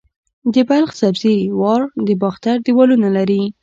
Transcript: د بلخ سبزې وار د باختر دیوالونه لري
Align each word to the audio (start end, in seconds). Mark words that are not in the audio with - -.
د 0.53 0.55
بلخ 0.69 0.89
سبزې 1.01 1.35
وار 1.59 1.81
د 2.07 2.09
باختر 2.21 2.55
دیوالونه 2.65 3.07
لري 3.17 3.43